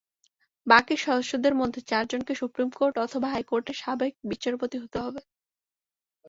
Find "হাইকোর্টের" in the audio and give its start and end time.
3.29-3.77